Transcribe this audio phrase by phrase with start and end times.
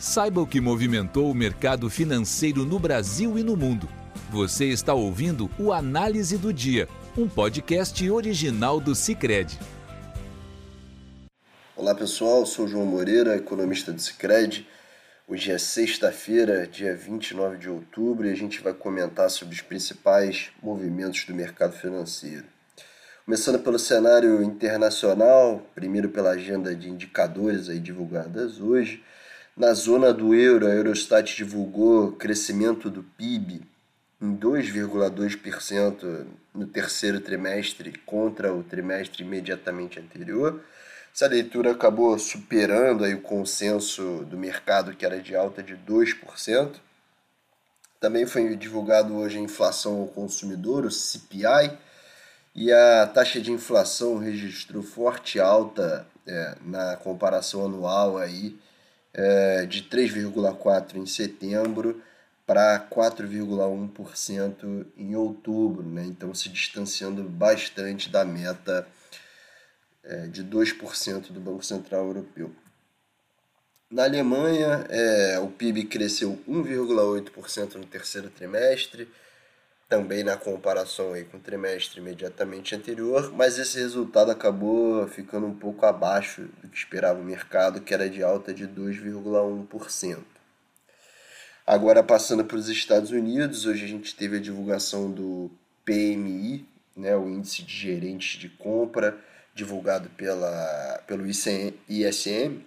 [0.00, 3.86] Saiba o que movimentou o mercado financeiro no Brasil e no mundo.
[4.30, 6.88] Você está ouvindo o Análise do Dia,
[7.18, 9.58] um podcast original do Cicred.
[11.76, 14.66] Olá pessoal, sou João Moreira, economista do Cicred.
[15.28, 20.48] Hoje é sexta-feira, dia 29 de outubro, e a gente vai comentar sobre os principais
[20.62, 22.46] movimentos do mercado financeiro.
[23.26, 29.04] Começando pelo cenário internacional, primeiro pela agenda de indicadores aí divulgadas hoje.
[29.60, 33.60] Na zona do euro, a Eurostat divulgou crescimento do PIB
[34.18, 40.64] em 2,2% no terceiro trimestre contra o trimestre imediatamente anterior.
[41.14, 46.76] Essa leitura acabou superando aí o consenso do mercado, que era de alta de 2%.
[48.00, 51.76] Também foi divulgado hoje a inflação ao consumidor, o CPI,
[52.54, 58.58] e a taxa de inflação registrou forte alta é, na comparação anual aí,
[59.12, 62.02] é, de 3,4% em setembro
[62.46, 66.04] para 4,1% em outubro, né?
[66.06, 68.86] então se distanciando bastante da meta
[70.02, 72.50] é, de 2% do Banco Central Europeu.
[73.90, 79.08] Na Alemanha, é, o PIB cresceu 1,8% no terceiro trimestre,
[79.90, 85.54] também na comparação aí com o trimestre imediatamente anterior, mas esse resultado acabou ficando um
[85.54, 90.18] pouco abaixo do que esperava o mercado, que era de alta de 2,1%.
[91.66, 95.50] Agora passando para os Estados Unidos, hoje a gente teve a divulgação do
[95.84, 96.64] PMI,
[96.96, 99.18] né, o índice de gerentes de compra,
[99.52, 102.64] divulgado pela, pelo ISM,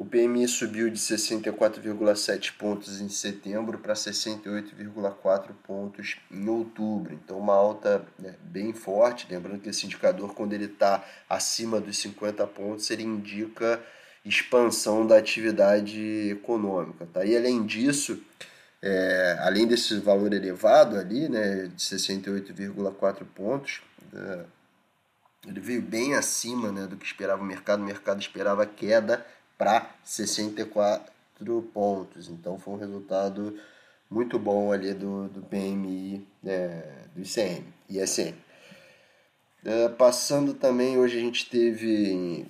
[0.00, 7.12] o PMI subiu de 64,7 pontos em setembro para 68,4 pontos em outubro.
[7.12, 9.26] Então, uma alta né, bem forte.
[9.28, 13.78] Lembrando que esse indicador, quando ele está acima dos 50 pontos, ele indica
[14.24, 17.06] expansão da atividade econômica.
[17.12, 17.22] Tá?
[17.22, 18.22] E além disso,
[18.80, 23.82] é, além desse valor elevado ali, né, de 68,4 pontos,
[24.14, 24.44] é,
[25.46, 27.82] ele veio bem acima né, do que esperava o mercado.
[27.82, 29.26] O mercado esperava queda
[29.60, 32.30] para 64 pontos.
[32.30, 33.60] Então foi um resultado
[34.08, 36.82] muito bom ali do, do PMI, é,
[37.14, 38.34] do ICM, ISM.
[39.62, 42.46] É, passando também, hoje a gente teve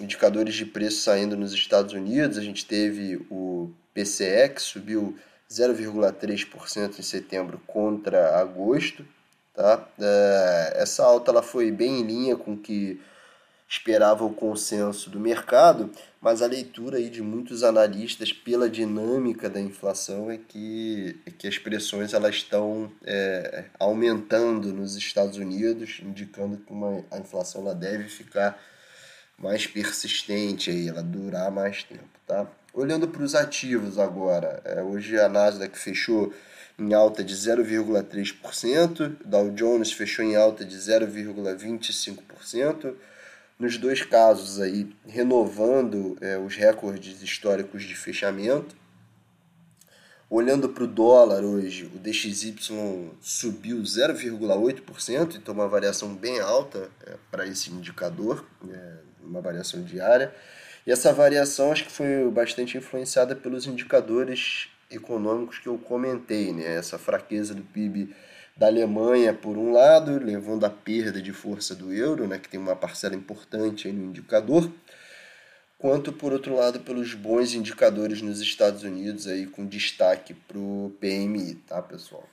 [0.00, 5.16] indicadores de preço saindo nos Estados Unidos, a gente teve o PCE que subiu
[5.50, 9.04] 0,3% em setembro contra agosto.
[9.52, 9.84] Tá?
[9.98, 13.00] É, essa alta ela foi bem em linha com que
[13.72, 15.90] esperava o consenso do mercado,
[16.20, 21.48] mas a leitura aí de muitos analistas pela dinâmica da inflação é que, é que
[21.48, 27.74] as pressões elas estão é, aumentando nos Estados Unidos, indicando que uma, a inflação ela
[27.74, 28.62] deve ficar
[29.38, 32.04] mais persistente, aí, ela durar mais tempo.
[32.26, 32.46] Tá?
[32.74, 36.30] Olhando para os ativos agora, é, hoje a Nasdaq fechou
[36.78, 42.94] em alta de 0,3%, Dow Jones fechou em alta de 0,25%,
[43.58, 48.74] nos dois casos aí renovando é, os recordes históricos de fechamento.
[50.28, 52.56] Olhando para o dólar hoje, o DXY
[53.20, 60.34] subiu 0,8%, então uma variação bem alta é, para esse indicador, é, uma variação diária.
[60.86, 66.76] E essa variação acho que foi bastante influenciada pelos indicadores econômicos que eu comentei, né?
[66.76, 68.14] essa fraqueza do PIB
[68.56, 72.60] da Alemanha, por um lado, levando à perda de força do euro, né, que tem
[72.60, 74.70] uma parcela importante no indicador,
[75.78, 80.94] quanto, por outro lado, pelos bons indicadores nos Estados Unidos, aí, com destaque para o
[81.00, 82.28] PMI, tá, pessoal?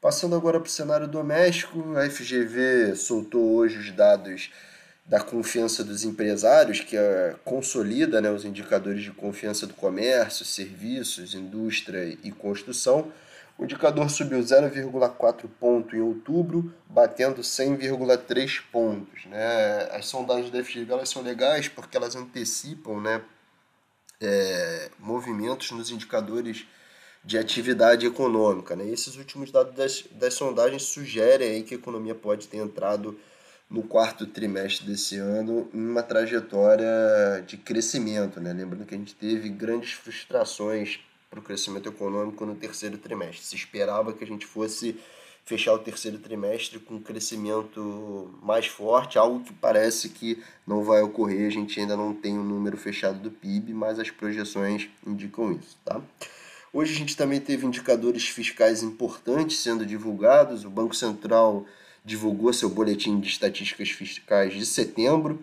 [0.00, 4.50] Passando agora para o cenário doméstico, a FGV soltou hoje os dados
[5.06, 11.34] da confiança dos empresários, que é, consolida né, os indicadores de confiança do comércio, serviços,
[11.34, 13.10] indústria e construção,
[13.56, 19.26] o indicador subiu 0,4 ponto em outubro, batendo 100,3 pontos.
[19.26, 19.88] Né?
[19.92, 23.22] As sondagens da FGV elas são legais porque elas antecipam né,
[24.20, 26.66] é, movimentos nos indicadores
[27.24, 28.74] de atividade econômica.
[28.74, 28.86] Né?
[28.86, 33.18] E esses últimos dados das, das sondagens sugerem que a economia pode ter entrado
[33.70, 36.86] no quarto trimestre desse ano em uma trajetória
[37.46, 38.40] de crescimento.
[38.40, 38.52] Né?
[38.52, 40.98] Lembrando que a gente teve grandes frustrações
[41.34, 43.44] para o crescimento econômico no terceiro trimestre.
[43.44, 44.96] Se esperava que a gente fosse
[45.44, 51.02] fechar o terceiro trimestre com um crescimento mais forte, algo que parece que não vai
[51.02, 51.48] ocorrer.
[51.48, 55.52] A gente ainda não tem o um número fechado do PIB, mas as projeções indicam
[55.52, 55.76] isso.
[55.84, 56.00] Tá?
[56.72, 60.64] Hoje a gente também teve indicadores fiscais importantes sendo divulgados.
[60.64, 61.66] O Banco Central
[62.04, 65.42] divulgou seu boletim de estatísticas fiscais de setembro.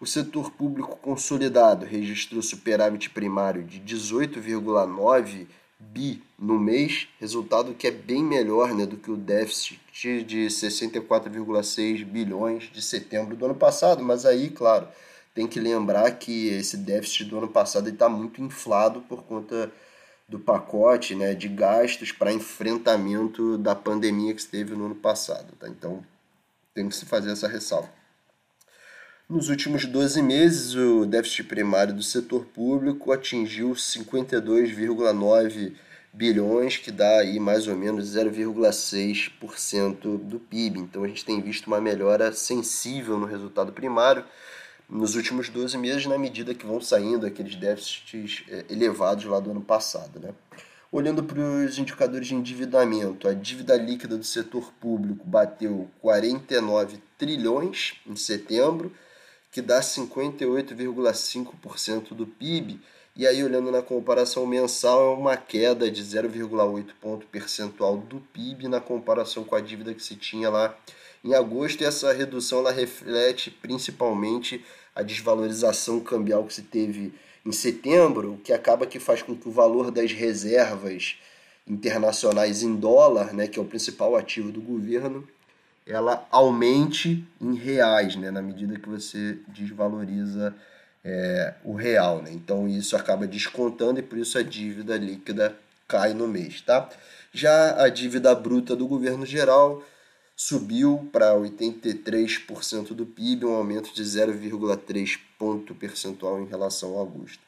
[0.00, 5.48] O setor público consolidado registrou superávit primário de 18,9
[5.80, 9.80] bi no mês, resultado que é bem melhor né, do que o déficit
[10.24, 14.86] de 64,6 bilhões de setembro do ano passado, mas aí, claro,
[15.34, 19.72] tem que lembrar que esse déficit do ano passado está muito inflado por conta
[20.28, 25.54] do pacote né, de gastos para enfrentamento da pandemia que esteve no ano passado.
[25.58, 25.68] Tá?
[25.68, 26.04] Então,
[26.74, 27.88] tem que se fazer essa ressalva.
[29.28, 35.74] Nos últimos 12 meses, o déficit primário do setor público atingiu 52,9
[36.10, 40.80] bilhões, que dá aí mais ou menos 0,6% do PIB.
[40.80, 44.24] Então a gente tem visto uma melhora sensível no resultado primário
[44.88, 49.50] nos últimos 12 meses, na medida que vão saindo aqueles déficits é, elevados lá do
[49.50, 50.18] ano passado.
[50.18, 50.30] Né?
[50.90, 57.96] Olhando para os indicadores de endividamento, a dívida líquida do setor público bateu 49 trilhões
[58.06, 58.90] em setembro,
[59.50, 62.78] que dá 58,5% do PIB.
[63.16, 68.68] E aí, olhando na comparação mensal, é uma queda de 0,8 ponto percentual do PIB
[68.68, 70.78] na comparação com a dívida que se tinha lá
[71.24, 71.82] em agosto.
[71.82, 74.64] E essa redução ela reflete principalmente
[74.94, 77.12] a desvalorização cambial que se teve
[77.44, 81.16] em setembro, o que acaba que faz com que o valor das reservas
[81.66, 85.26] internacionais em dólar, né, que é o principal ativo do governo,
[85.88, 90.54] ela aumente em reais, né, na medida que você desvaloriza
[91.02, 92.22] é, o real.
[92.22, 92.30] Né?
[92.32, 95.56] Então isso acaba descontando e por isso a dívida líquida
[95.88, 96.60] cai no mês.
[96.60, 96.88] Tá?
[97.32, 99.82] Já a dívida bruta do governo geral
[100.36, 107.40] subiu para 83% do PIB, um aumento de 0,3 ponto percentual em relação ao agosto.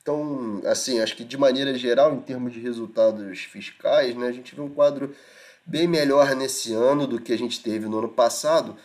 [0.00, 4.54] Então, assim, acho que de maneira geral, em termos de resultados fiscais, né, a gente
[4.54, 5.14] vê um quadro
[5.64, 8.76] bem melhor nesse ano do que a gente teve no ano passado,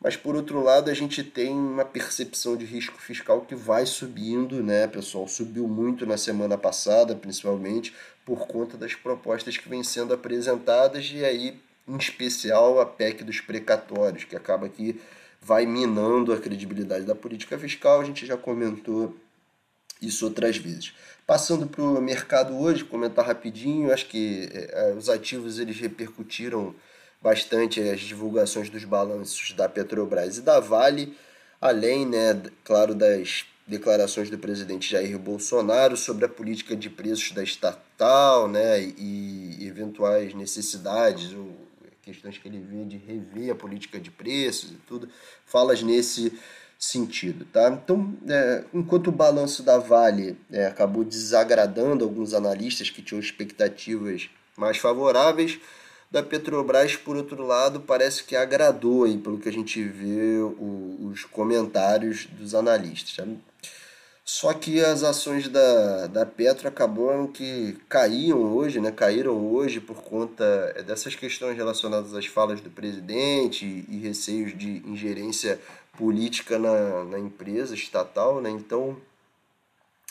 [0.00, 4.62] mas por outro lado a gente tem uma percepção de risco fiscal que vai subindo,
[4.62, 5.26] né, pessoal?
[5.26, 7.94] Subiu muito na semana passada, principalmente
[8.24, 13.40] por conta das propostas que vêm sendo apresentadas e aí, em especial, a PEC dos
[13.40, 15.00] precatórios, que acaba que
[15.40, 18.00] vai minando a credibilidade da política fiscal.
[18.00, 19.14] A gente já comentou
[20.06, 20.92] isso outras vezes.
[21.26, 26.74] Passando para o mercado hoje, comentar rapidinho, acho que é, os ativos eles repercutiram
[27.22, 31.16] bastante as divulgações dos balanços da Petrobras e da Vale,
[31.58, 37.42] além, né, claro, das declarações do presidente Jair Bolsonaro sobre a política de preços da
[37.42, 41.64] estatal né, e eventuais necessidades ou
[42.02, 45.08] questões que ele vê de rever a política de preços e tudo,
[45.46, 46.38] falas nesse
[46.78, 47.44] sentido.
[47.46, 47.68] Tá?
[47.70, 54.28] Então, é, enquanto o balanço da Vale é, acabou desagradando alguns analistas que tinham expectativas
[54.56, 55.60] mais favoráveis,
[56.14, 61.10] da Petrobras, por outro lado, parece que agradou, aí, pelo que a gente vê o,
[61.10, 63.16] os comentários dos analistas.
[63.16, 63.24] Tá?
[64.24, 68.90] Só que as ações da, da Petro acabaram que caíam hoje, né?
[68.90, 75.60] caíram hoje por conta dessas questões relacionadas às falas do presidente e receios de ingerência
[75.96, 78.50] política na, na empresa estatal, né?
[78.50, 78.96] Então,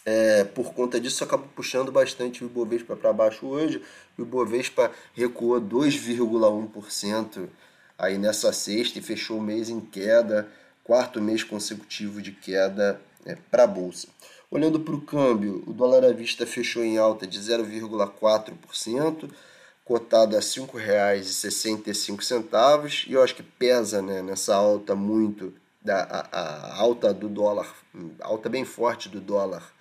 [0.06, 3.82] é, por conta disso, acabou puxando bastante o Ibovespa para baixo hoje.
[4.18, 7.48] O Ibovespa recuou 2,1%
[7.98, 10.50] aí nessa sexta e fechou o mês em queda,
[10.84, 14.10] quarto mês consecutivo de queda é, para a Bolsa.
[14.52, 19.32] Olhando para o câmbio, o dólar à vista fechou em alta de 0,4%,
[19.84, 25.54] cotado a R$ 5,65, e eu acho que pesa né, nessa alta muito
[25.84, 27.68] da, a, a alta do dólar,
[28.22, 29.74] alta bem forte do dólar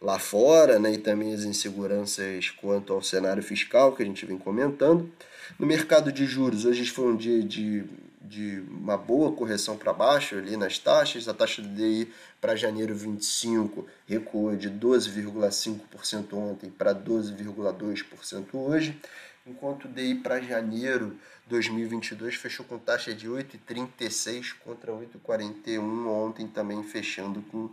[0.00, 4.36] lá fora, né, e também as inseguranças quanto ao cenário fiscal que a gente vem
[4.36, 5.10] comentando.
[5.58, 7.84] No mercado de juros, hoje foi um dia de,
[8.20, 11.28] de uma boa correção para baixo ali nas taxas.
[11.28, 19.00] A taxa do DI para janeiro 25 recuou de 12,5% ontem para 12,2% hoje,
[19.46, 26.82] enquanto o DI para janeiro 2022 fechou com taxa de 8,36 contra 8,41 ontem, também
[26.82, 27.70] fechando com,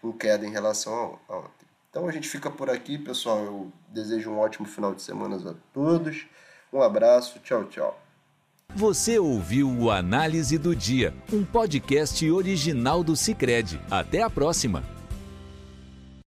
[0.00, 1.66] com queda em relação a ontem.
[1.90, 3.44] Então a gente fica por aqui, pessoal.
[3.44, 6.26] Eu desejo um ótimo final de semana a todos.
[6.72, 8.02] Um abraço, tchau, tchau.
[8.74, 13.78] Você ouviu o Análise do Dia, um podcast original do Cicred.
[13.90, 15.01] Até a próxima!